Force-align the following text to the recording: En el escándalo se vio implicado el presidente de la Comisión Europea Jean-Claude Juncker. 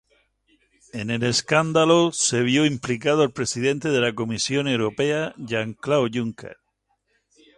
En 0.93 1.11
el 1.11 1.21
escándalo 1.21 2.11
se 2.11 2.41
vio 2.41 2.65
implicado 2.65 3.21
el 3.23 3.29
presidente 3.29 3.89
de 3.89 3.99
la 4.01 4.15
Comisión 4.15 4.67
Europea 4.67 5.35
Jean-Claude 5.37 6.09
Juncker. 6.17 6.57